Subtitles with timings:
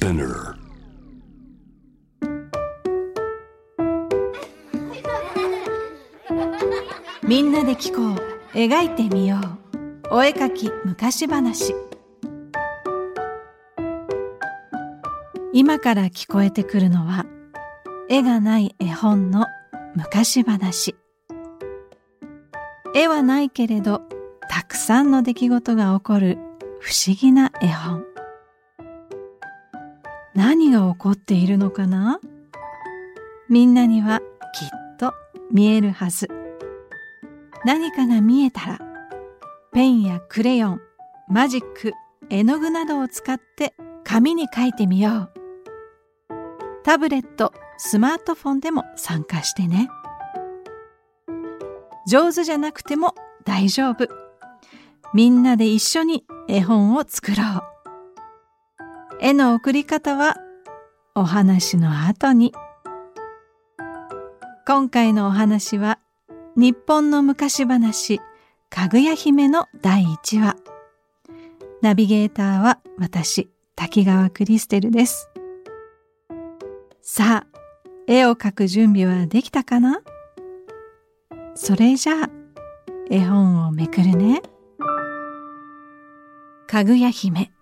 [0.00, 0.54] Spinner.
[7.22, 8.56] みんなで聞こう。
[8.56, 9.36] 描いてみよ
[10.10, 10.14] う。
[10.14, 11.74] お絵かき昔話。
[15.52, 17.26] 今から聞こえてくるのは
[18.08, 19.46] 絵がない絵本の
[19.94, 20.96] 昔話。
[22.94, 24.00] 絵はないけれど
[24.48, 26.38] たくさんの出来事が起こる
[26.80, 28.09] 不思議な絵本。
[30.34, 32.20] 何が起こっているのかな？
[33.48, 34.20] みんなには
[34.54, 35.12] きっと
[35.50, 36.28] 見えるはず。
[37.64, 38.78] 何かが見えたら
[39.72, 40.80] ペンやクレヨン
[41.28, 41.92] マジック
[42.30, 43.74] 絵の具などを使って
[44.04, 45.30] 紙に書いてみよう。
[46.84, 49.90] タブレットスマートフォンでも参加してね。
[52.06, 54.08] 上手じゃなくても大丈夫。
[55.12, 57.62] みんなで一緒に絵本を作ろう。
[59.22, 60.38] 絵の送り方は
[61.14, 62.54] お話の後に。
[64.66, 65.98] 今回のお話は
[66.56, 68.18] 日本の昔話
[68.70, 70.56] かぐや姫の第1話。
[71.82, 75.28] ナビゲーターは私滝川クリステルです。
[77.02, 77.58] さあ
[78.06, 80.00] 絵を描く準備はできたかな？
[81.54, 82.30] それじゃあ
[83.10, 84.40] 絵本をめくるね。
[86.66, 87.52] かぐや姫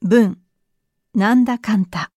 [0.00, 0.38] 文。
[1.12, 2.12] なんだかんた。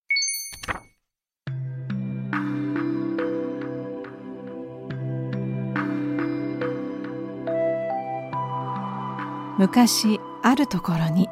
[9.57, 11.27] 昔あるところに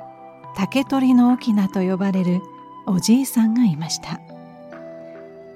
[0.56, 2.42] 竹取の翁と呼ばれる
[2.88, 4.20] おじいさんがいました。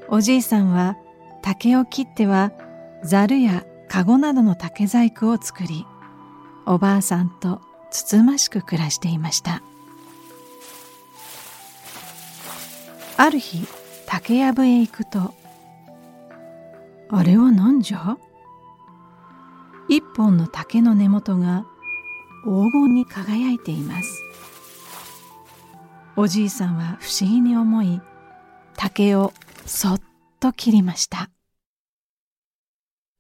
[0.07, 0.97] おじいさんは
[1.41, 2.51] 竹を切っては
[3.03, 5.87] ざるや籠などの竹細工を作り
[6.67, 9.63] おばあさんとつつましく暮らしていました。
[13.17, 13.65] ある日
[14.05, 15.33] 竹やぶへ行くと
[17.09, 18.17] あれは何じゃ？
[19.87, 21.65] 一本の竹の根元が
[22.43, 24.21] 黄金に輝いています。
[26.17, 28.01] おじいさんは不思議に思い
[28.75, 29.33] 竹を
[29.65, 30.01] そっ
[30.39, 31.29] と切りました。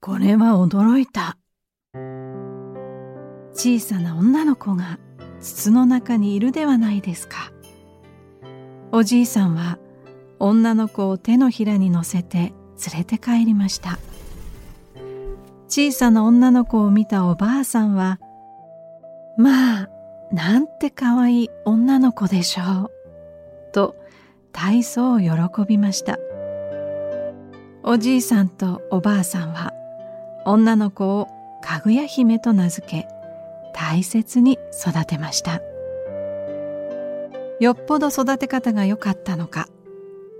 [0.01, 1.37] これは驚いた。
[3.53, 4.99] 小さな女の子が
[5.39, 7.51] 筒の中にいるではないですか。
[8.91, 9.77] おじいさんは
[10.39, 13.99] 女の子を手のひらに乗せて連れて帰りました。
[15.67, 18.19] 小さな女の子を見たおばあさんは
[19.37, 19.89] まあ
[20.31, 22.91] なんてかわいい女の子でしょう
[23.73, 23.95] と
[24.51, 25.29] 大層喜
[25.67, 26.17] びました。
[27.87, 29.71] おじいさんとおばあさんは
[30.43, 31.27] 女の子を
[31.61, 33.07] かぐや姫と名付け
[33.75, 35.61] 大切に育てました
[37.59, 39.67] よっぽど育て方が良かったのか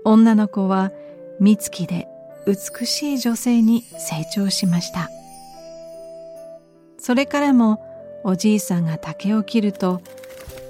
[0.08, 0.92] 女の子は
[1.40, 2.06] 美月で
[2.46, 5.10] 美しい女性に成長しました。
[6.96, 7.82] それからも
[8.22, 10.00] おじいさんが竹を切ると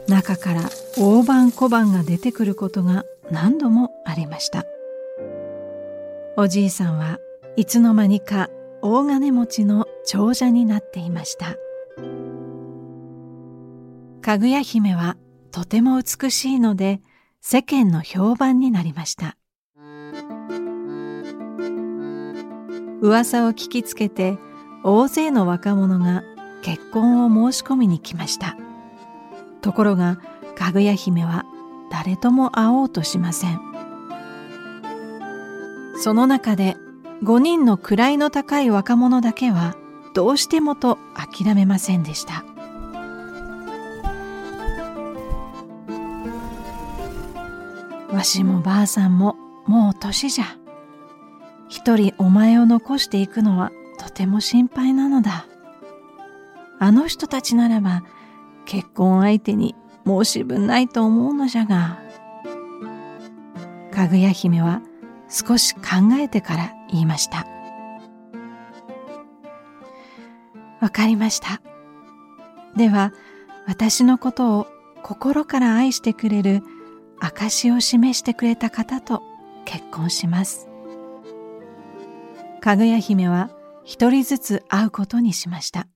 [0.09, 0.63] 中から
[0.97, 4.65] 大判小判が出てくることが何度もありました。
[6.39, 7.19] おじいさんは
[7.57, 8.49] いつの間にか
[8.81, 11.57] 大金持ちの長者になっていました。
[14.23, 15.19] かぐや姫は
[15.51, 17.03] とても美しいので
[17.49, 19.37] 世間の評判になりました。
[23.01, 24.37] 噂を聞きつけて
[24.83, 26.25] 大勢の若者が
[26.63, 28.57] 結婚を申し込みに来ました。
[29.61, 30.19] ところが
[30.57, 31.45] かぐや姫は
[31.93, 33.61] 誰とも会おうとしません。
[36.03, 36.77] その中で
[37.23, 39.77] 5人の位の高い若者だけは
[40.15, 42.45] どうしてもと諦めませんでした。
[48.17, 50.47] わしもばあさんももう年じゃ。
[51.69, 55.47] 一人お前を残していくのはとても心配なのだ。
[56.79, 58.05] あの人たちならば
[58.65, 59.75] 結婚相手に
[60.07, 61.99] 申し分ないと思うのじゃが。
[63.93, 64.81] かぐや姫は
[65.29, 65.81] 少し考
[66.19, 67.47] えてから言いました。
[70.81, 71.61] わかりました。
[72.77, 73.13] では
[73.67, 74.67] 私のことを
[75.03, 76.63] 心から愛してくれる
[77.21, 79.23] 証を示してくれた方と
[79.65, 80.69] 結婚します。
[82.61, 83.51] かぐや姫は
[83.85, 85.87] 一人ずつ会うことにしました。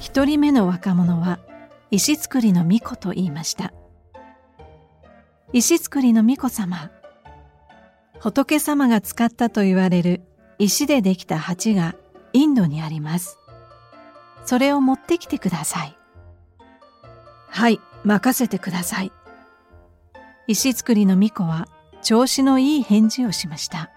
[0.00, 1.38] 一人目の若者は
[1.90, 3.72] 石造りの巫女と言いました。
[5.52, 6.90] 石造りの巫女様
[8.18, 10.22] 仏様が使ったと言われる
[10.58, 11.94] 石でできた鉢が
[12.32, 13.38] インドにあります。
[14.44, 15.96] それを持ってきてください。
[17.48, 19.12] はい任せてください。
[20.46, 21.68] 石造りの巫女は
[22.02, 23.90] 調子のいい返事をしました。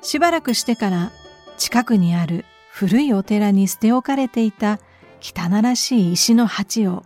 [0.00, 1.10] しばらくしてから
[1.58, 4.78] 近くにある古いお寺に捨て置かれていた
[5.20, 7.04] 汚らしい石の鉢を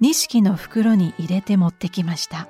[0.00, 2.48] 錦の袋に入れて持ってきました。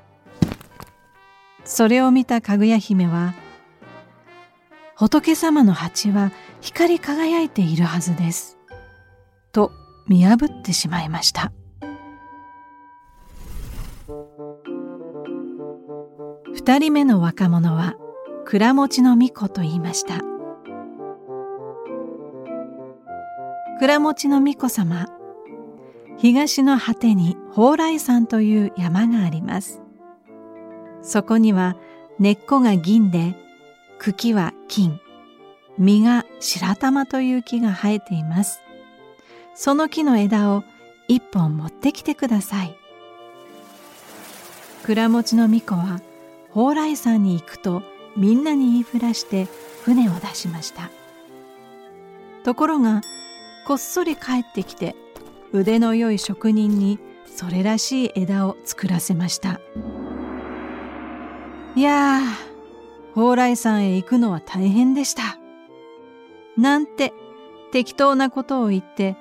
[1.65, 3.35] それを見たかぐや姫は、
[4.95, 8.56] 仏様の鉢は光り輝いているはずです。
[10.09, 11.53] 見破ってしまいました。
[16.55, 17.95] 二人目の若者は
[18.45, 20.21] 倉持の巫女と言いました。
[23.79, 25.09] 倉持の巫女様、
[26.17, 29.83] 東の果てに蓬莱山という山があります。
[31.03, 31.77] そこには
[32.19, 33.35] 根っこが銀で、
[33.99, 34.99] 茎は金、
[35.79, 38.63] 実が白玉という木が生えています。
[39.57, 40.65] その木の枝を
[41.09, 42.79] 一本持ってきてください。
[44.85, 46.01] 倉持の巫女は
[46.53, 47.83] 蓬莱山に行くと
[48.17, 49.49] みんなに言いふらして
[49.83, 50.91] 船を出しました。
[52.45, 53.01] ところが
[53.67, 54.95] こっそり帰ってきて
[55.53, 59.61] 腕の良い職人にそれらしい枝を作らせました。
[61.75, 65.39] いやー蓬莱山へ行くのは大変でした。
[66.59, 67.15] なんて
[67.73, 69.17] 適当なことを言って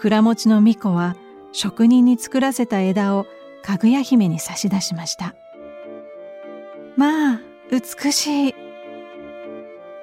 [0.00, 1.14] 蔵持の巫女は
[1.52, 3.26] 職人に作らせた枝を
[3.62, 5.34] かぐや姫に差し出しました。
[6.96, 8.54] まあ美しい。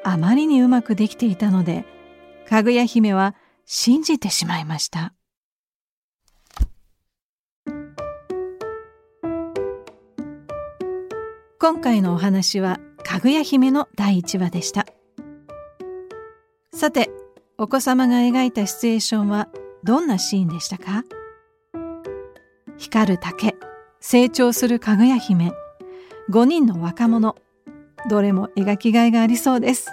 [0.03, 1.83] あまりにうまくできていたので
[2.47, 3.35] かぐや姫は
[3.65, 5.13] 信じてしまいました。
[11.59, 14.85] 今回のお話はかぐや姫の第1話でした。
[16.71, 17.09] さて
[17.57, 19.50] お子様が描いたシチュエーションは
[19.88, 21.06] どんなシーンでしたか？
[22.78, 23.56] 光る竹
[24.01, 25.54] 成長するかぐや姫
[26.30, 27.38] 5人の若者
[28.10, 29.88] どれも描きがいがありそうです。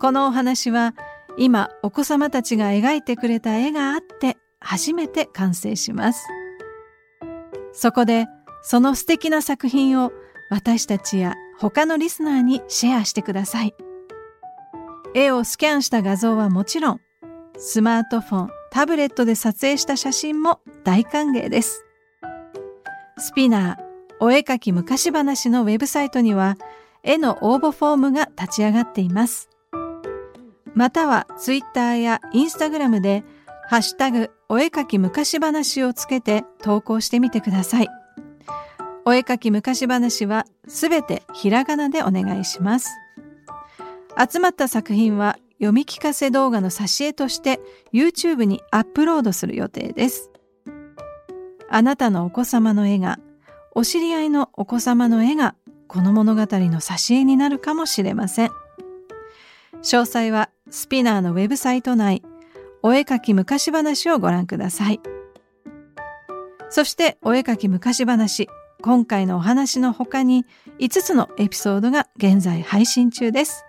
[0.00, 0.96] このお話は
[1.38, 6.26] 今お子様たちが描いてくれた絵があって初めて完成します。
[7.72, 8.26] そこで
[8.62, 10.10] その素敵な作品を
[10.50, 13.76] 私たちや他のリスナーにシェアしてください。
[15.14, 17.00] 絵をスキャンした画像はもちろん
[17.58, 21.84] スマートフォンタブレットで撮影した写真も大歓迎です
[23.18, 23.86] スピナー
[24.20, 26.56] お絵かき昔話のウェブサイトには
[27.02, 29.48] 絵の応募フォームが立ち上がっています。
[30.74, 33.24] またはツイッターやインスタグラムで
[33.68, 37.88] ハッシュタグお絵かき昔話をつけて投稿してみてください。
[39.04, 42.90] お絵かき昔話はすべてひらがなでお願いします。
[44.18, 47.60] 集まった作品は読み聞かせ動画の挿絵として
[47.92, 50.30] YouTube にアップロードする予定です。
[51.68, 53.18] あなたのお子様の絵が
[53.74, 55.54] お知り合いのお子様の絵が
[55.88, 58.50] この物語の挿絵になるかもしれません。
[59.82, 62.22] 詳細はスピナーのウェブサイト内、
[62.82, 65.00] お絵かき昔話をご覧ください。
[66.70, 68.48] そしてお絵かき昔話、
[68.82, 70.44] 今回のお話の他に
[70.80, 73.65] 5つのエピソードが現在配信中です。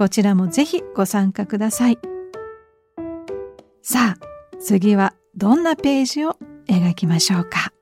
[0.00, 1.98] こちらもぜひご参加ください。
[3.82, 7.74] さあ、次はどんなページを描きましょうか。